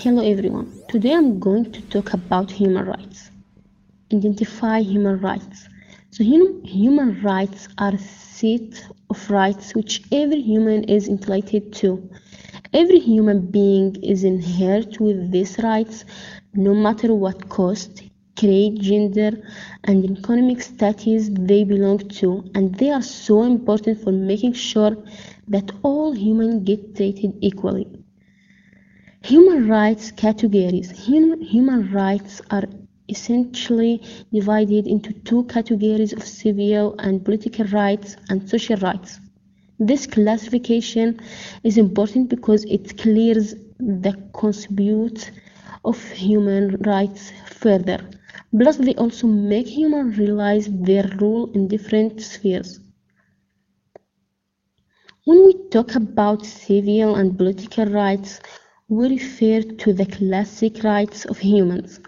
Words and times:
Hello 0.00 0.22
everyone. 0.22 0.70
Today 0.86 1.12
I'm 1.12 1.40
going 1.40 1.72
to 1.72 1.82
talk 1.82 2.12
about 2.12 2.52
human 2.52 2.86
rights. 2.86 3.32
Identify 4.12 4.78
human 4.78 5.18
rights. 5.18 5.68
So 6.10 6.22
hum- 6.22 6.62
human 6.62 7.20
rights 7.20 7.66
are 7.78 7.94
a 7.94 7.98
set 7.98 8.86
of 9.10 9.28
rights 9.28 9.74
which 9.74 10.04
every 10.12 10.40
human 10.40 10.84
is 10.84 11.08
entitled 11.08 11.72
to. 11.80 12.08
Every 12.72 13.00
human 13.00 13.50
being 13.50 13.96
is 14.04 14.22
inherent 14.22 15.00
with 15.00 15.32
these 15.32 15.58
rights 15.58 16.04
no 16.54 16.74
matter 16.74 17.12
what 17.12 17.48
cost, 17.48 18.04
creed, 18.38 18.80
gender, 18.80 19.32
and 19.82 20.16
economic 20.16 20.62
status 20.62 21.28
they 21.32 21.64
belong 21.64 21.98
to, 22.20 22.48
and 22.54 22.72
they 22.76 22.90
are 22.90 23.02
so 23.02 23.42
important 23.42 24.00
for 24.00 24.12
making 24.12 24.52
sure 24.52 24.96
that 25.48 25.72
all 25.82 26.12
humans 26.12 26.62
get 26.64 26.94
treated 26.94 27.36
equally. 27.40 27.88
Human 29.28 29.68
rights 29.68 30.10
categories. 30.10 30.90
Human, 31.06 31.92
rights 31.92 32.40
are 32.50 32.64
essentially 33.10 34.00
divided 34.32 34.86
into 34.86 35.12
two 35.12 35.44
categories 35.44 36.12
of 36.14 36.22
civil 36.26 36.94
and 36.98 37.22
political 37.22 37.66
rights 37.66 38.16
and 38.30 38.48
social 38.48 38.76
rights. 38.76 39.20
This 39.78 40.06
classification 40.06 41.20
is 41.62 41.76
important 41.76 42.30
because 42.30 42.64
it 42.64 42.96
clears 42.96 43.54
the 43.78 44.14
concept 44.32 45.30
of 45.84 46.02
human 46.12 46.76
rights 46.86 47.30
further. 47.50 47.98
Plus, 48.58 48.76
they 48.78 48.94
also 48.94 49.26
make 49.26 49.68
humans 49.68 50.16
realize 50.16 50.68
their 50.70 51.06
role 51.20 51.52
in 51.52 51.68
different 51.68 52.20
spheres. 52.22 52.80
When 55.26 55.44
we 55.44 55.54
talk 55.68 55.94
about 55.94 56.46
civil 56.46 57.16
and 57.16 57.36
political 57.36 57.86
rights, 57.86 58.40
we 58.88 59.08
refer 59.10 59.60
to 59.82 59.92
the 59.92 60.06
classic 60.06 60.82
rights 60.82 61.24
of 61.26 61.38
humans. 61.38 62.00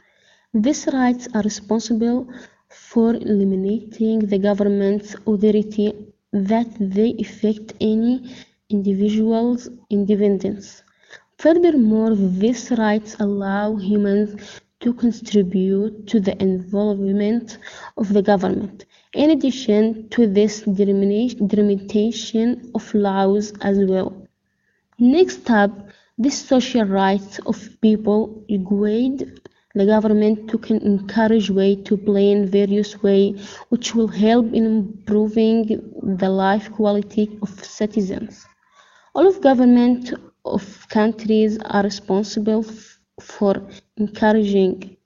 These 0.55 0.89
rights 0.92 1.28
are 1.34 1.42
responsible 1.42 2.27
for 2.69 3.14
eliminating 3.14 4.20
the 4.20 4.39
government's 4.39 5.14
authority 5.27 5.92
that 6.33 6.69
they 6.81 7.14
affect 7.19 7.75
any 7.81 8.34
individual's 8.70 9.69
independence. 9.91 10.83
Furthermore, 11.39 12.14
these 12.14 12.70
rights 12.73 13.17
allow 13.20 13.77
humans 13.77 14.61
to 14.81 14.95
contribute 14.95 16.06
to 16.06 16.20
the 16.20 16.41
involvement 16.42 17.58
of 17.97 18.12
the 18.12 18.23
government. 18.23 18.86
In 19.12 19.31
addition 19.31 20.08
to 20.11 20.27
this 20.27 20.62
delimitation 20.62 22.70
of 22.75 22.95
laws 22.95 23.53
as 23.61 23.78
well. 23.78 24.27
Next 24.98 25.51
up, 25.51 25.89
the 26.21 26.31
social 26.31 26.85
rights 26.85 27.39
of 27.47 27.57
people 27.81 28.45
required 28.51 29.41
the 29.75 29.87
government 29.87 30.51
to 30.51 30.57
encourage 30.75 31.49
way 31.49 31.75
to 31.89 31.97
play 31.97 32.31
in 32.33 32.47
various 32.47 33.03
ways 33.03 33.57
which 33.71 33.95
will 33.95 34.09
help 34.09 34.53
in 34.53 34.65
improving 34.67 35.57
the 36.21 36.29
life 36.29 36.71
quality 36.73 37.39
of 37.41 37.48
citizens. 37.65 38.47
All 39.15 39.27
of 39.27 39.41
government 39.41 40.13
of 40.45 40.63
countries 40.91 41.59
are 41.65 41.85
responsible 41.85 42.65
for 43.19 43.55
encouraging 43.97 44.98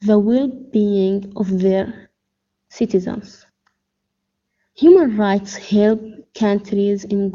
the 0.00 0.18
well-being 0.18 1.32
of 1.36 1.60
their 1.60 2.10
citizens. 2.70 3.46
Human 4.74 5.16
rights 5.16 5.54
help 5.54 6.00
countries 6.34 7.04
in, 7.04 7.30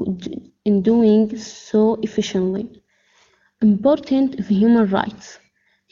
in 0.69 0.81
doing 0.91 1.23
so 1.37 1.81
efficiently. 2.07 2.65
Important 3.61 4.29
human 4.59 4.85
rights. 4.99 5.27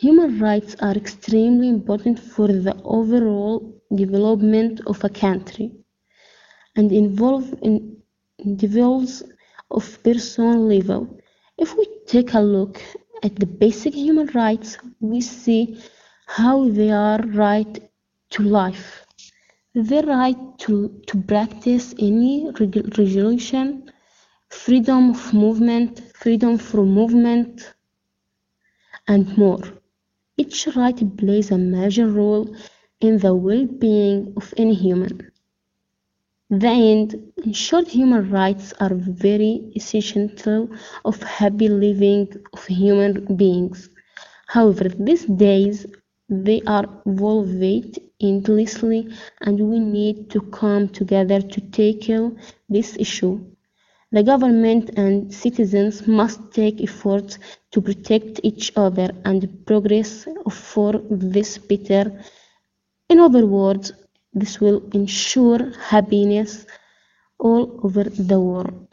Human 0.06 0.32
rights 0.48 0.72
are 0.86 0.96
extremely 1.04 1.68
important 1.78 2.18
for 2.34 2.48
the 2.66 2.76
overall 2.98 3.56
development 4.04 4.76
of 4.92 4.98
a 5.04 5.10
country 5.26 5.68
and 6.78 6.92
involve 6.92 7.48
in 7.68 7.98
individuals 8.46 9.24
of 9.78 9.84
personal 10.04 10.60
level. 10.76 11.02
If 11.58 11.76
we 11.78 11.86
take 12.14 12.34
a 12.36 12.40
look 12.58 12.76
at 13.24 13.36
the 13.36 13.50
basic 13.64 13.94
human 13.96 14.28
rights, 14.44 14.78
we 15.00 15.20
see 15.22 15.62
how 16.28 16.70
they 16.70 16.92
are 16.92 17.22
right 17.48 17.76
to 18.34 18.44
life, 18.44 19.06
the 19.74 20.02
right 20.16 20.42
to, 20.60 21.02
to 21.08 21.16
practice 21.34 21.96
any 22.00 22.34
resolution, 22.98 23.92
freedom 24.50 25.12
of 25.12 25.34
movement, 25.34 26.02
freedom 26.16 26.58
from 26.58 26.92
movement, 26.92 27.74
and 29.08 29.38
more. 29.38 29.62
Each 30.38 30.68
right 30.76 31.18
plays 31.18 31.52
a 31.52 31.58
major 31.58 32.08
role 32.08 32.56
in 33.00 33.18
the 33.18 33.34
well-being 33.34 34.34
of 34.38 34.54
any 34.58 34.74
human. 34.76 35.32
The 36.50 36.68
end, 36.68 37.34
in 37.44 37.54
short, 37.54 37.88
human 37.90 38.30
rights 38.32 38.74
are 38.80 38.94
very 38.94 39.72
essential 39.76 40.70
of 41.04 41.22
happy 41.22 41.68
living 41.68 42.30
of 42.54 42.66
human 42.66 43.36
beings. 43.36 43.90
However, 44.48 44.90
these 44.90 45.26
days 45.26 45.86
they 46.30 46.62
are 46.68 46.88
evolving 47.06 47.94
endlessly 48.22 49.10
and 49.42 49.60
we 49.60 49.80
need 49.80 50.30
to 50.32 50.42
come 50.42 50.90
together 50.90 51.42
to 51.42 51.62
tackle 51.62 52.38
this 52.70 52.96
issue. 52.98 53.46
The 54.12 54.24
government 54.24 54.92
and 54.98 55.34
citizens 55.34 56.08
must 56.08 56.52
take 56.52 56.82
efforts 56.82 57.40
to 57.72 57.82
protect 57.82 58.42
each 58.44 58.72
other 58.76 59.12
and 59.24 59.66
progress 59.66 60.28
for 60.52 61.02
this 61.10 61.58
better. 61.58 62.22
In 63.10 63.20
other 63.20 63.46
words, 63.46 63.92
this 64.34 64.60
will 64.60 64.84
ensure 64.94 65.72
happiness 65.80 66.66
all 67.40 67.80
over 67.84 68.04
the 68.06 68.40
world. 68.40 68.87